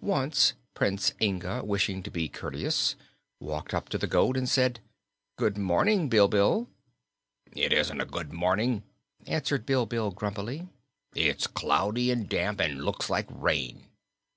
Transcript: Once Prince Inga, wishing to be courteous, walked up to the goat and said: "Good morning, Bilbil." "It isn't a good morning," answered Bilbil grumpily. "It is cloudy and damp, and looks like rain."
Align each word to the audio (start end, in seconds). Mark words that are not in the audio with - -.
Once 0.00 0.52
Prince 0.74 1.14
Inga, 1.20 1.64
wishing 1.64 2.00
to 2.04 2.08
be 2.12 2.28
courteous, 2.28 2.94
walked 3.40 3.74
up 3.74 3.88
to 3.88 3.98
the 3.98 4.06
goat 4.06 4.36
and 4.36 4.48
said: 4.48 4.78
"Good 5.36 5.58
morning, 5.58 6.08
Bilbil." 6.08 6.68
"It 7.56 7.72
isn't 7.72 8.00
a 8.00 8.04
good 8.06 8.32
morning," 8.32 8.84
answered 9.26 9.66
Bilbil 9.66 10.12
grumpily. 10.12 10.68
"It 11.16 11.40
is 11.40 11.46
cloudy 11.48 12.12
and 12.12 12.28
damp, 12.28 12.60
and 12.60 12.84
looks 12.84 13.10
like 13.10 13.26
rain." 13.28 13.88